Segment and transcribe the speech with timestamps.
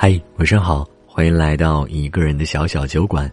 [0.00, 3.28] 嗨，晚上好，欢迎来到一个人的小小酒馆，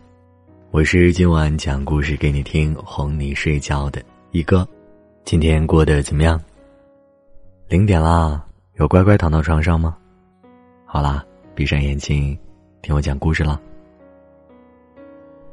[0.72, 4.68] 我是今晚讲故事给你听、哄你睡觉的一哥。
[5.26, 6.42] 今天过得怎么样？
[7.68, 8.44] 零点啦，
[8.80, 9.96] 有乖乖躺到床上吗？
[10.86, 11.24] 好啦，
[11.54, 12.36] 闭上眼睛，
[12.82, 13.62] 听我讲故事了。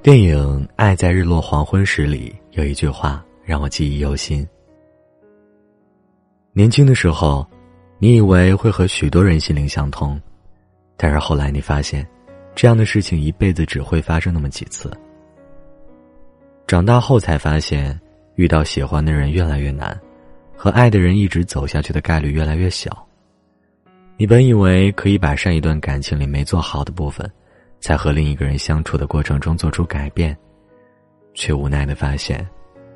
[0.00, 4.48] 电影《爱在日落黄昏时》里有一句话让我记忆犹新。
[6.54, 7.46] 年轻的时候，
[7.98, 10.18] 你以为会和许多人心灵相通。
[11.02, 12.06] 但是后来你发现，
[12.54, 14.88] 这样的事情一辈子只会发生那么几次。
[16.64, 18.00] 长大后才发现，
[18.36, 20.00] 遇到喜欢的人越来越难，
[20.56, 23.04] 和爱的人一直走下去的概率越来越小。
[24.16, 27.28] 你本以为可以把上一段感情里没做好的部分，
[27.80, 30.38] 在和另一个人相处的过程中做出改变，
[31.34, 32.48] 却无奈的发现，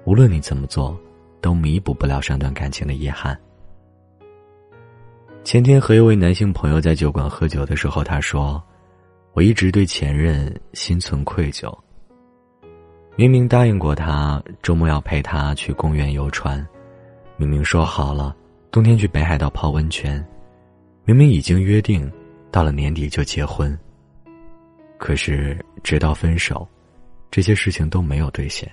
[0.05, 0.97] 无论你怎么做，
[1.41, 3.37] 都弥补不了上段感情的遗憾。
[5.47, 8.61] 前天和一位男性朋友在酒馆喝酒的时候，他说
[9.33, 11.73] ：“我一直对前任心存愧疚。
[13.15, 16.67] 明明答应过他周末要陪他去公园游船，
[17.37, 18.35] 明明说好了
[18.73, 20.21] 冬天去北海道泡温泉，
[21.05, 22.11] 明明已经约定
[22.51, 23.79] 到了年底就结婚。
[24.99, 26.67] 可是直到分手，
[27.31, 28.69] 这些事情都没有兑现。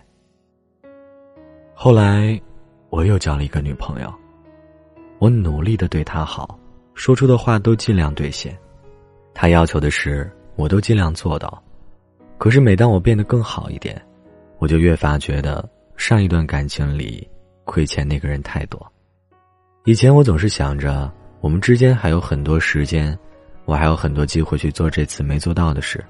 [1.76, 2.42] 后来，
[2.90, 4.12] 我又交了一个女朋友，
[5.20, 6.60] 我努力的对她好。”
[6.96, 8.58] 说出的话都尽量兑现，
[9.34, 11.62] 他要求的事我都尽量做到。
[12.38, 14.00] 可是每当我变得更好一点，
[14.60, 17.28] 我就越发觉得上一段感情里
[17.64, 18.92] 亏欠那个人太多。
[19.86, 23.18] 以前我总是想着我们之间还有很多时间，
[23.66, 26.04] 我还有很多机会去做这次没做到的事，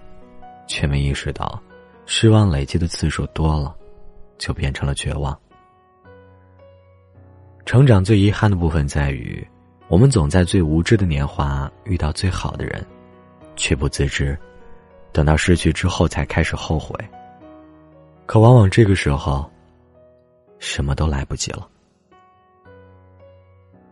[0.68, 1.62] 却没意识到
[2.06, 3.74] 失望累积的次数多了，
[4.38, 5.38] 就变成了绝望。
[7.66, 9.48] 成长最遗憾的部分在于。
[9.88, 12.84] 我们总在最无知的年华遇到最好的人，
[13.56, 14.38] 却不自知，
[15.12, 16.96] 等到失去之后才开始后悔。
[18.26, 19.50] 可往往这个时候，
[20.58, 21.68] 什么都来不及了。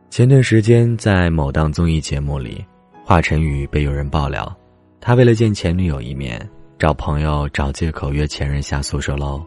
[0.10, 2.66] 前段时间在某档综艺节目里，
[3.06, 4.58] 华晨宇被有人爆料，
[5.00, 6.50] 他为了见前女友一面，
[6.80, 9.46] 找朋友找借口约前任下宿舍楼，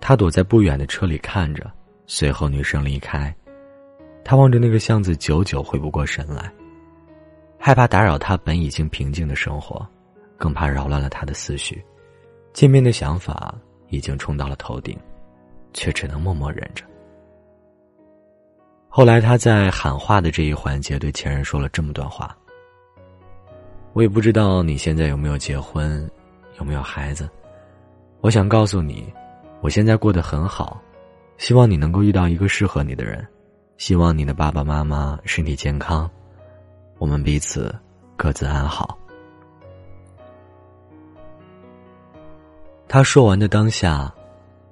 [0.00, 1.70] 他躲在不远的车里看着，
[2.06, 3.34] 随后女生离开。
[4.28, 6.52] 他望着那个巷子，久久回不过神来，
[7.60, 9.86] 害怕打扰他本已经平静的生活，
[10.36, 11.80] 更怕扰乱了他的思绪。
[12.52, 13.54] 见面的想法
[13.88, 14.98] 已经冲到了头顶，
[15.72, 16.84] 却只能默默忍着。
[18.88, 22.36] 后来他在喊话的这一环节对前任说了这么段话
[23.94, 26.04] ：“我也不知道你现在有没有结婚，
[26.58, 27.30] 有没有孩子。
[28.22, 29.06] 我想告诉你，
[29.60, 30.82] 我现在过得很好，
[31.38, 33.24] 希望你能够遇到一个适合你的人。”
[33.78, 36.10] 希望你的爸爸妈妈身体健康，
[36.98, 37.74] 我们彼此
[38.16, 38.98] 各自安好。
[42.88, 44.12] 他说完的当下，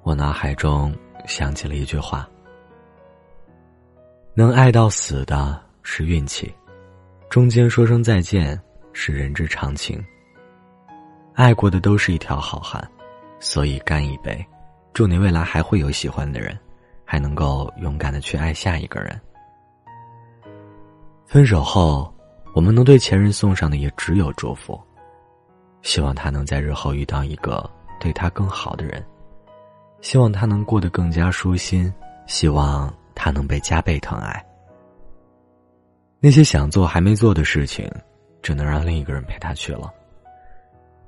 [0.01, 0.95] 我脑海中
[1.27, 2.27] 想起了一句话：
[4.33, 6.51] 能爱到死的是运气，
[7.29, 8.59] 中间说声再见
[8.91, 10.03] 是人之常情。
[11.35, 12.89] 爱过的都是一条好汉，
[13.39, 14.43] 所以干一杯，
[14.93, 16.57] 祝你未来还会有喜欢的人。
[17.05, 19.21] 还能够勇敢的去爱下一个人。
[21.25, 22.13] 分手后，
[22.53, 24.79] 我们能对前任送上的也只有祝福，
[25.81, 29.03] 希望他能在日后遇到一个对他更好的人，
[30.01, 31.93] 希望他能过得更加舒心，
[32.25, 34.45] 希望他能被加倍疼爱。
[36.19, 37.89] 那些想做还没做的事情，
[38.41, 39.93] 只能让另一个人陪他去了。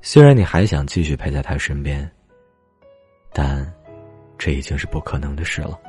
[0.02, 2.10] 虽然你还想继续陪在他身边，
[3.34, 3.72] 但
[4.38, 5.80] 这已经是不可能的事了。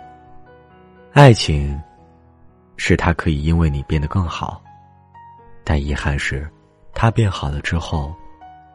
[1.13, 1.81] 爱情，
[2.77, 4.63] 是他可以因为你变得更好，
[5.65, 6.49] 但遗憾是，
[6.93, 8.15] 他变好了之后，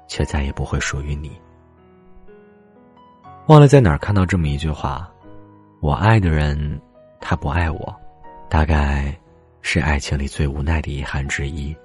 [0.08, 1.32] 却再也不会属于你。
[3.48, 5.10] 忘了在哪儿看到这么一句话
[5.80, 6.82] ：“我爱的人，
[7.22, 7.96] 他不爱我，
[8.50, 9.16] 大概
[9.62, 11.76] 是爱情里最无奈的遗憾之一。”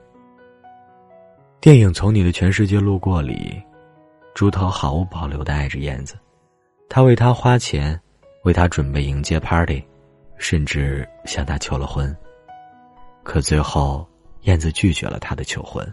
[1.60, 3.62] 电影《从你的全世界路过》里，
[4.34, 6.16] 猪头毫无保留的爱着燕子，
[6.88, 8.00] 他为她花钱，
[8.44, 9.84] 为她准备迎接 party。
[10.38, 12.16] 甚至向他求了婚。
[13.22, 14.08] 可最后，
[14.42, 15.86] 燕子拒绝了他的求婚，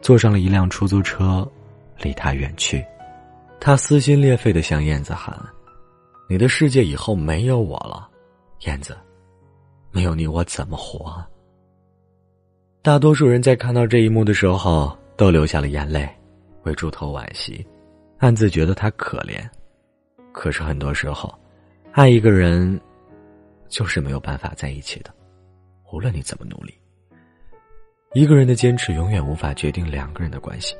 [0.00, 1.46] 坐上了一辆出租车，
[1.98, 2.82] 离他远去。
[3.60, 5.38] 他撕心裂肺的向燕子喊
[6.30, 8.08] ：“你的世界以后没有我了，
[8.60, 8.96] 燕子，
[9.90, 11.22] 没有你我怎么活？”
[12.80, 16.08] 大多数人在看到这一幕的时候都流下了眼泪，
[16.62, 17.64] 为猪头惋惜，
[18.18, 19.46] 暗自觉得他可怜。
[20.32, 21.32] 可是很多时候，
[21.92, 22.80] 爱一个人。
[23.72, 25.10] 就是没有办法在一起的，
[25.90, 26.74] 无论你怎么努力。
[28.12, 30.76] 一个人的坚持永远无法决定两个人的关系，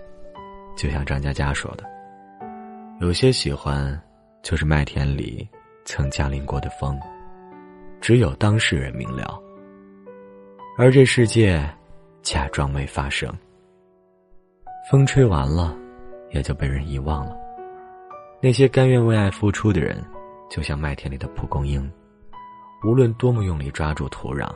[0.76, 1.84] 就像张嘉佳说的
[3.00, 3.98] ：“有些喜欢，
[4.42, 5.48] 就是麦田里
[5.86, 7.00] 曾降临过的风，
[7.98, 9.40] 只有当事人明了。
[10.76, 11.66] 而这世界，
[12.20, 13.32] 假装没发生。
[14.90, 15.74] 风吹完了，
[16.30, 17.34] 也就被人遗忘了。
[18.42, 20.04] 那些甘愿为爱付出的人，
[20.50, 21.90] 就像麦田里的蒲公英，
[22.84, 24.48] 无论多么用力抓住土壤，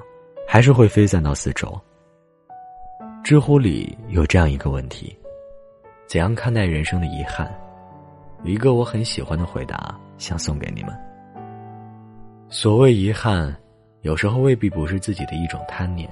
[0.47, 1.79] 还是会飞散到四周。”
[3.25, 5.17] 知乎里有这样一个问题：
[6.07, 7.53] 怎样看待人生的遗憾？
[8.45, 10.97] 一个我很喜欢的回答，想送给你们。
[12.49, 13.53] 所谓遗憾，
[14.03, 16.09] 有时候未必不是自己的一种贪念，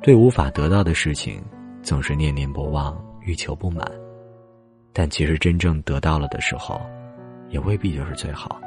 [0.00, 1.42] 对无法得到的事情
[1.82, 3.86] 总是念念不忘、欲求不满，
[4.94, 6.80] 但其实真正得到了的时候，
[7.50, 8.58] 也未必就是最好。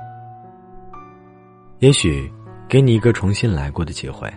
[1.82, 2.32] 也许，
[2.70, 4.32] 给你一个重新来过的机会，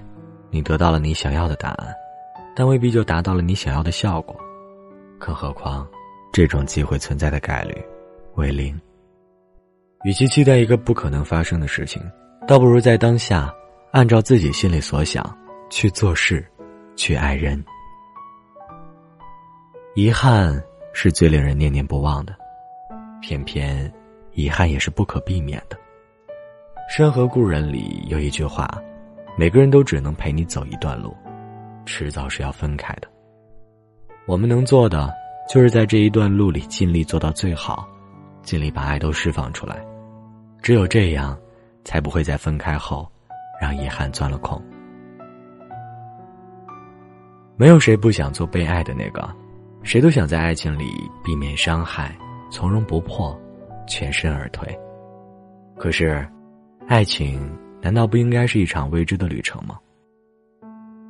[0.48, 1.94] 你得到了你想要的答案。
[2.56, 4.34] 但未必就达到了你想要的效果，
[5.18, 5.86] 更何况，
[6.32, 7.76] 这种机会存在的概率
[8.36, 8.80] 为零。
[10.04, 12.02] 与其期待一个不可能发生的事情，
[12.48, 13.54] 倒不如在当下，
[13.92, 15.22] 按照自己心里所想
[15.68, 16.42] 去做事，
[16.96, 17.62] 去爱人。
[19.94, 20.58] 遗憾
[20.94, 22.34] 是最令人念念不忘的，
[23.20, 23.92] 偏偏，
[24.32, 25.76] 遗憾也是不可避免的。
[26.96, 28.68] 《山河故人》里有一句话
[29.36, 31.12] ：“每个人都只能陪你走一段路。”
[31.84, 33.08] 迟早是要分开的。
[34.28, 35.12] 我们能做的，
[35.48, 37.84] 就是在这一段路里尽力做到最好，
[38.42, 39.84] 尽力把爱都释放出来。
[40.62, 41.36] 只有这样，
[41.82, 43.10] 才不会在分开后，
[43.60, 44.62] 让遗憾钻了空。
[47.56, 49.28] 没有谁不想做被爱的那个，
[49.82, 50.84] 谁都想在爱情里
[51.24, 52.16] 避免伤害，
[52.52, 53.36] 从容不迫，
[53.84, 54.78] 全身而退。
[55.76, 56.24] 可是，
[56.86, 57.40] 爱情
[57.80, 59.78] 难道不应该是一场未知的旅程吗？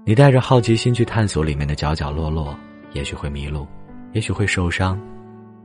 [0.06, 2.56] 你带着好奇心去探索里面的角角落落，
[2.92, 3.66] 也许会迷路，
[4.12, 5.00] 也许会受伤，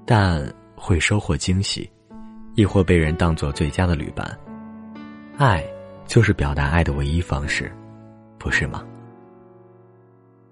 [0.06, 1.90] 但会收获惊喜，
[2.56, 4.36] 亦或被人当做最佳的旅伴。
[5.38, 5.64] 爱
[6.08, 7.72] 就是表达爱的唯一方式，
[8.40, 8.84] 不是吗？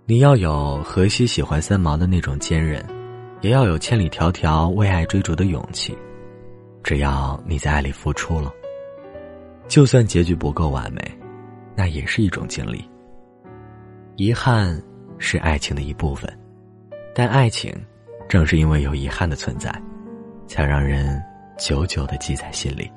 [0.06, 2.86] 你要有荷西喜欢三毛的那种坚韧，
[3.42, 5.98] 也要有千里迢迢为爱追逐的勇气。
[6.84, 8.54] 只要你在爱里付出了，
[9.68, 11.02] 就算结局不够完美，
[11.76, 12.84] 那也是一种经历。
[14.16, 14.82] 遗憾
[15.18, 16.32] 是爱情的一部分，
[17.14, 17.74] 但爱情
[18.28, 19.72] 正是因为有遗憾的存在，
[20.48, 21.22] 才让人
[21.58, 22.90] 久久的记在心里。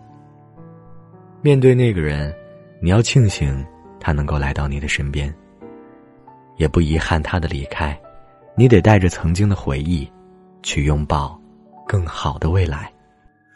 [1.43, 2.35] 面对那个人，
[2.81, 3.65] 你要庆幸
[3.99, 5.35] 他能够来到你的身边，
[6.57, 7.99] 也不遗憾他的离开。
[8.57, 10.11] 你得带着曾经的回忆，
[10.63, 11.41] 去拥抱
[11.87, 12.93] 更好的未来。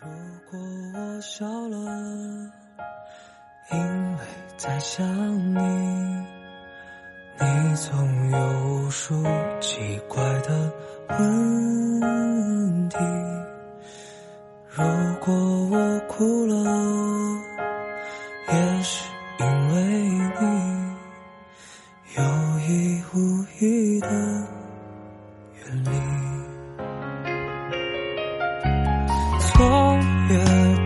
[0.01, 0.09] 如
[0.51, 0.59] 果
[0.99, 1.47] 我想
[4.67, 5.07] 在想
[5.55, 5.61] 你。
[7.39, 9.23] 你总有无数
[9.61, 10.73] 奇怪的
[11.11, 12.97] 问题。
[14.71, 14.83] 如
[15.21, 15.35] 果
[15.71, 16.55] 我哭了，
[18.49, 19.05] 也是
[19.39, 19.75] 因为
[20.41, 20.43] 你
[22.17, 22.23] 有
[22.67, 22.73] 意
[23.13, 23.17] 无
[23.61, 24.09] 意的
[25.59, 25.91] 远离。
[29.53, 29.63] 昨
[30.31, 30.33] 夜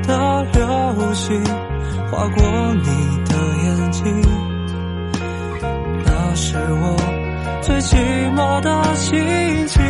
[0.02, 0.10] 的
[0.52, 1.40] 流星
[2.10, 2.42] 划过
[2.74, 2.88] 你
[7.98, 9.18] 寂寞的心
[9.66, 9.82] 情。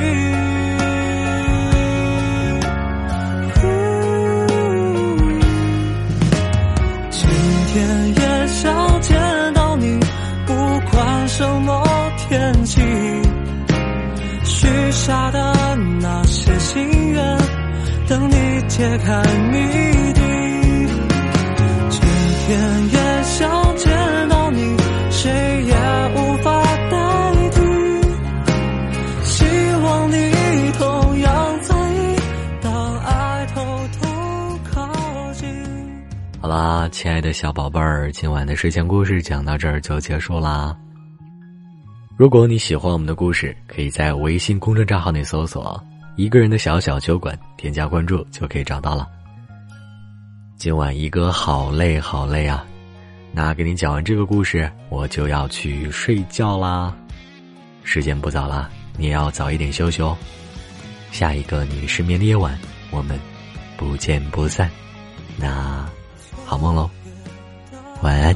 [7.11, 7.29] 今
[7.67, 10.01] 天也想见到你，
[10.47, 10.55] 不
[10.91, 11.87] 管什么
[12.17, 12.81] 天气。
[14.43, 17.39] 许下的那些心愿，
[18.09, 19.23] 等你揭开
[19.53, 19.59] 谜
[36.91, 40.77] 亲爱的小宝贝儿，今晚的睡前故事讲到这儿就结束啦。
[42.17, 45.83] 如果你喜欢我们的故事，可以在微信公众账号内搜索
[46.17, 49.07] “一个人的小小酒馆”，添加关注就可以找到了。
[50.57, 52.65] 今晚一哥好累好累啊，
[53.33, 56.95] 那给你讲完这个故事，我就要去睡觉啦。
[57.85, 60.17] 时间不早了，你也要早一点休息哦。
[61.11, 62.59] 下一个你失眠的夜晚，
[62.91, 63.19] 我们
[63.77, 64.71] 不见不散。
[65.37, 65.89] 那。
[66.49, 66.89] 好梦喽，
[68.01, 68.35] 晚安。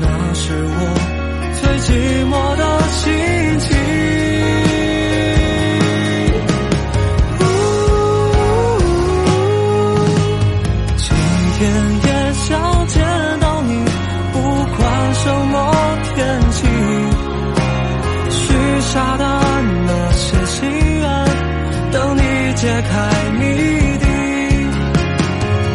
[0.00, 0.99] 那是我
[22.82, 22.92] 开
[23.38, 23.42] 谜
[23.98, 24.04] 底。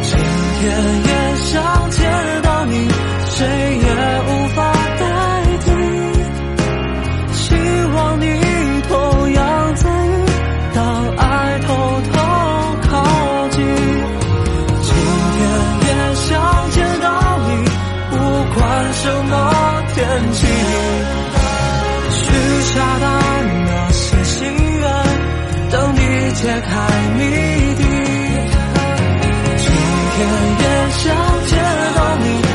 [0.02, 0.12] 今
[0.60, 0.64] 天
[1.04, 1.54] 也想
[1.92, 1.98] 见
[2.42, 2.74] 到你，
[3.30, 3.86] 谁也
[4.28, 4.58] 无法
[5.00, 5.04] 代
[5.60, 5.66] 替。
[7.34, 7.44] 希
[7.96, 8.24] 望你
[8.88, 8.92] 同
[9.34, 9.40] 样
[9.76, 10.10] 在意，
[10.74, 10.84] 当
[11.18, 11.68] 爱偷
[12.12, 12.14] 偷
[12.90, 12.94] 靠
[13.50, 13.56] 近。
[14.82, 14.88] 今
[15.36, 15.40] 天
[15.86, 16.26] 也想
[16.72, 17.08] 见到
[17.48, 17.50] 你，
[18.12, 18.14] 不
[18.54, 18.60] 管
[18.94, 19.34] 什么
[19.94, 19.98] 天
[20.34, 20.38] 气。
[22.12, 22.24] 许
[22.74, 23.06] 下的，
[26.36, 26.72] 揭开
[27.18, 27.22] 谜
[27.76, 27.84] 底。
[29.58, 29.66] 今
[30.16, 30.20] 天
[30.60, 31.04] 也想
[31.48, 31.54] 见
[31.96, 32.55] 到你